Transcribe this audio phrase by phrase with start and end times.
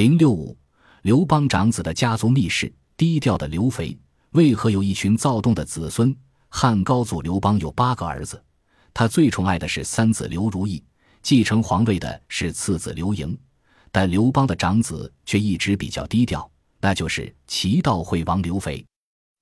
[0.00, 0.56] 零六五，
[1.02, 3.94] 刘邦长子的家族秘事，低调的刘肥
[4.30, 6.16] 为何有一群躁动的子孙？
[6.48, 8.42] 汉高祖刘邦有八个儿子，
[8.94, 10.82] 他最宠爱的是三子刘如意，
[11.20, 13.38] 继承皇位的是次子刘盈，
[13.92, 18.82] 但刘邦的长子却一直比较低调，那就是齐悼惠王刘肥。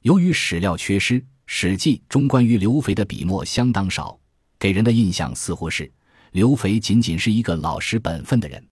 [0.02, 4.18] 由于史料缺失，《史记》中关于刘肥的笔墨相当少，
[4.58, 5.88] 给人的印象似乎是
[6.32, 8.68] 刘肥仅仅是一个老实本分的人。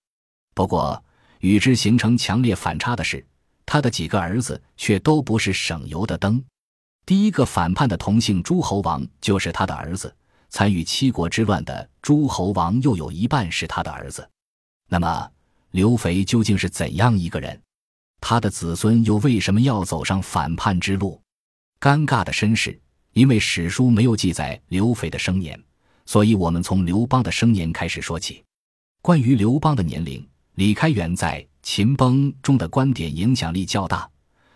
[0.52, 1.00] 不过，
[1.40, 3.24] 与之形成强烈反差的是，
[3.64, 6.42] 他的几个儿子却都不是省油的灯。
[7.04, 10.14] 第一个反叛的同姓诸侯王就是他的儿子，
[10.48, 14.28] 参与七国之乱的诸侯王又有一半是他的儿子。
[14.88, 15.30] 那么，
[15.70, 17.60] 刘肥究竟是怎样一个人？
[18.20, 21.20] 他的子孙又为什么要走上反叛之路？
[21.78, 22.80] 尴尬的身世，
[23.12, 25.62] 因为史书没有记载刘肥的生年，
[26.06, 28.42] 所以我们从刘邦的生年开始说起。
[29.02, 30.26] 关于刘邦的年龄。
[30.56, 34.08] 李开元在《秦崩》中的观点影响力较大，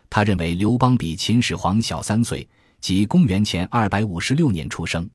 [0.09, 2.49] 他认为刘邦比秦始皇小三岁，
[2.81, 5.07] 即公元前二百五十六年出生，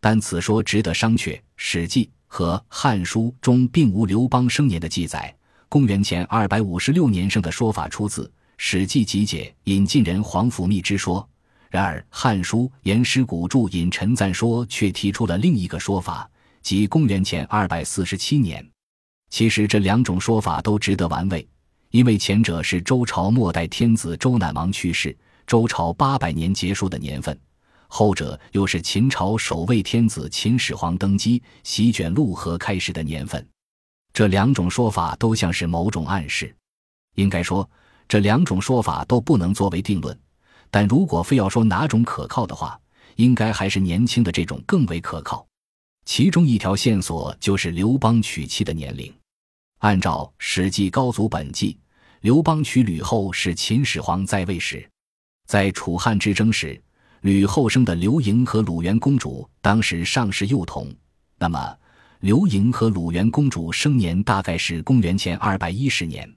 [0.00, 1.34] 但此说值得商榷。
[1.56, 5.34] 《史记》和《汉书》中并无刘邦生年的记载，
[5.68, 8.24] 公元前二百五十六年生的说法出自
[8.56, 11.28] 《史记集解》引晋人皇甫谧之说，
[11.70, 16.30] 然而《汉书·颜师古注》引陈赞说却提出了另一个说法，
[16.62, 18.64] 即公元前二百四十七年。
[19.30, 21.46] 其实这两种说法都值得玩味，
[21.90, 27.34] 因为前者是周朝末代天子周赧王去世，周朝八百年结束的年份；
[27.88, 33.44] 后者又是秦朝首位天子秦始皇登基、席卷陆河开始的年份。
[34.12, 36.54] 这两种说法都像是某种暗示。
[37.14, 37.68] 应该说，
[38.08, 40.18] 这两种说法都不能作为定论。
[40.72, 42.78] 但如果非要说哪种可靠的话，
[43.16, 45.46] 应该还是年轻的这种更为可靠。
[46.04, 49.12] 其中一条线索就是刘邦娶妻的年龄。
[49.80, 51.72] 按照《史记·高祖本纪》，
[52.20, 54.86] 刘邦娶吕后是秦始皇在位时，
[55.46, 56.78] 在楚汉之争时，
[57.22, 60.94] 吕后生的刘盈和鲁元公主当时尚是幼童。
[61.38, 61.74] 那么，
[62.20, 66.30] 刘盈和鲁元公主生年大概是公元前二百一十年。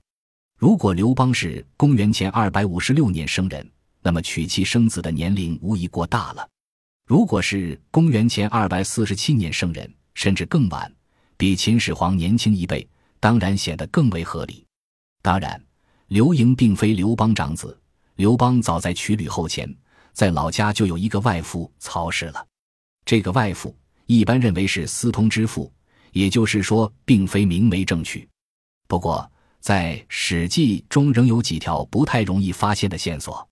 [0.57, 3.69] 如果刘邦是公元前二百五十六年生人，
[4.01, 6.47] 那么娶妻生子的年龄无疑过大了。
[7.05, 10.89] 如果是公元前二百四十七年生人，甚至更晚，
[11.35, 12.87] 比秦始皇年轻一辈。
[13.23, 14.65] 当然显得更为合理。
[15.21, 15.57] 当然，
[16.07, 17.79] 刘盈并非刘邦长子。
[18.15, 19.73] 刘邦早在娶吕后前，
[20.11, 22.45] 在老家就有一个外父曹氏了。
[23.05, 23.73] 这个外父
[24.07, 25.71] 一般认为是私通之父，
[26.11, 28.27] 也就是说，并非明媒正娶。
[28.89, 33.47] 不过，在《史记》中仍有几条不太容易发现的线索。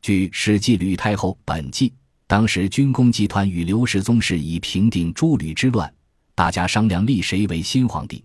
[0.00, 1.90] 据《史记·吕太后本纪》，
[2.28, 5.92] 当时军功集团与刘氏宗室已平定诸吕之乱，
[6.36, 8.24] 大家商量立谁为新皇帝。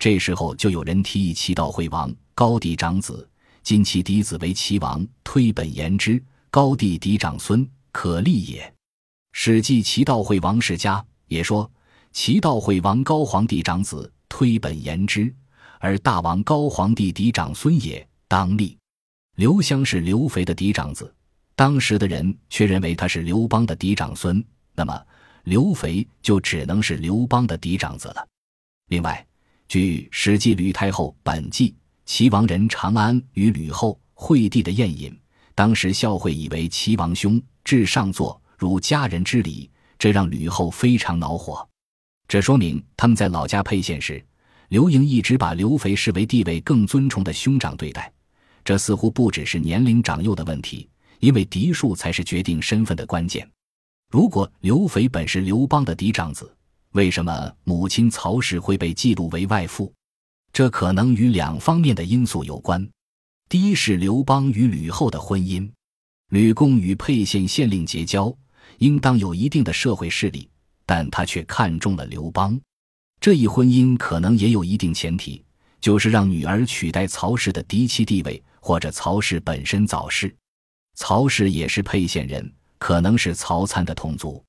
[0.00, 3.28] 这时候就有人提议齐悼惠王高帝长子，
[3.62, 8.62] 今其嫡子为齐王，推本言之，高帝嫡长孙可立也。
[9.32, 10.96] 《史记·齐悼惠王世家》
[11.26, 11.70] 也说，
[12.12, 15.32] 齐悼惠王高皇帝长子，推本言之，
[15.78, 18.78] 而大王高皇帝嫡长孙也，当立。
[19.36, 21.14] 刘襄是刘肥的嫡长子，
[21.54, 24.42] 当时的人却认为他是刘邦的嫡长孙，
[24.74, 24.98] 那么
[25.44, 28.26] 刘肥就只能是刘邦的嫡长子了。
[28.86, 29.26] 另外。
[29.70, 31.70] 据《史记·吕太后本纪》，
[32.04, 35.16] 齐王人长安与吕后惠帝的宴饮，
[35.54, 41.64] 当时孝惠以为齐王兄至上座如家人之礼，这让吕后非常恼火。
[42.26, 44.20] 这说明他们在老家沛县时，
[44.70, 48.12] 刘盈一直把刘肥视为地位更尊崇的兄长对待。
[48.64, 53.48] 这似乎不只是年龄长幼的问题，因为嫡庶才是决定身份的关键。
[54.10, 56.52] 如果刘肥本是刘邦的嫡长子，
[56.92, 59.92] 为什么母亲曹氏会被记录为外父？
[60.52, 62.88] 这可能与两方面的因素有关。
[63.48, 65.70] 第一是刘邦与吕后的婚姻，
[66.30, 68.36] 吕公与沛县县令结交，
[68.78, 70.48] 应当有一定的社会势力，
[70.84, 72.60] 但他却看中了刘邦。
[73.20, 75.44] 这一婚姻可能也有一定前提，
[75.80, 80.34] 就是让女儿取代曹氏的嫡妻地位，或者曹氏本身早逝。
[80.96, 84.44] 曹氏也是沛县人，可能是曹参的同族。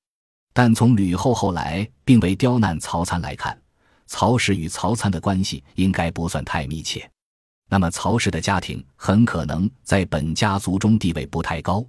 [0.52, 3.58] 但从吕后后来并未刁难曹参来看，
[4.06, 7.08] 曹氏与曹参的关系应该不算太密切。
[7.70, 11.82] 那么曹氏的家庭很可能在本家族中地位不太高，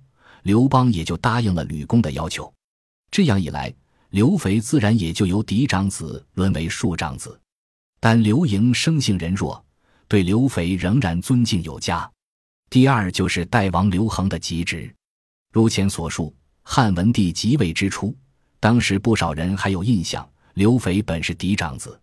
[0.43, 2.51] 刘邦也就答应了吕公的要求。
[3.11, 3.73] 这样一来，
[4.11, 7.37] 刘肥自然也就由嫡长子沦为庶长子。
[7.99, 9.63] 但刘盈生性仁弱，
[10.07, 12.09] 对刘肥仍然尊敬有加。
[12.69, 14.93] 第二就是代王刘恒的极职。
[15.51, 16.33] 如前所述，
[16.63, 18.15] 汉文帝即位之初。
[18.63, 21.99] 当时不少人还有印象，刘肥本是嫡长子，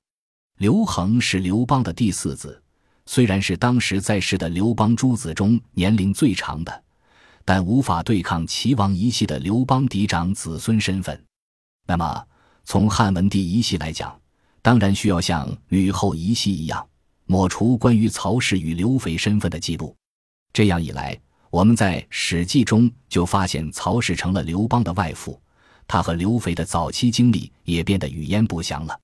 [0.58, 2.62] 刘恒是刘邦的第四子，
[3.06, 6.84] 虽然是当时在世的刘邦诸子中年龄最长的，
[7.46, 11.18] 但无法对抗齐王一系的刘邦嫡长子孙身份。
[11.86, 12.22] 那么，
[12.64, 14.14] 从汉文帝一系来讲，
[14.60, 16.86] 当然需要像吕后一系一样，
[17.24, 19.96] 抹除关于曹氏与刘肥身份的记录。
[20.52, 21.18] 这样一来，
[21.48, 25.40] 我们在《史记》中就发现曹氏成了刘邦的外父，
[25.92, 28.96] 他和刘肥的早期经历也变得语焉不详了。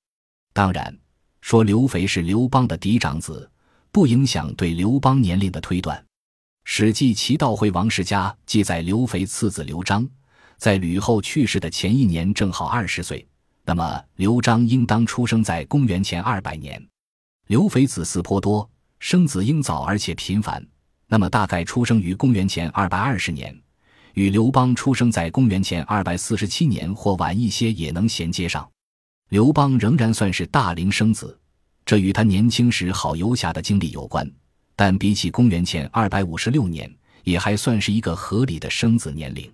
[0.52, 0.96] 当然，
[1.40, 3.50] 说刘肥是刘邦的嫡长子。
[3.90, 5.98] 不影响对刘邦年龄的推断，
[6.64, 10.06] 《史记·齐悼惠王世家》记载，刘肥次子刘璋
[10.58, 13.26] 在吕后去世的前一年正好二十岁，
[13.64, 16.80] 那么刘璋应当出生在公元前二百年。
[17.48, 18.68] 刘肥子嗣颇多，
[19.00, 20.64] 生子应早而且频繁，
[21.08, 23.58] 那么大概出生于公元前二百二十年，
[24.16, 28.66] 与刘邦出生在公元前二百四十七年或晚一些也能衔接上。
[29.28, 31.38] 刘邦仍然算是大龄生子。
[31.84, 34.26] 这与他年轻时好游侠的经历有关，
[34.74, 36.90] 但比起公元前二百五十六年，
[37.24, 39.52] 也还算是一个合理的生子年龄。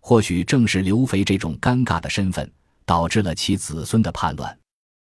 [0.00, 2.48] 或许正是刘肥这种尴尬的身份，
[2.84, 4.54] 导致了其子孙的叛乱。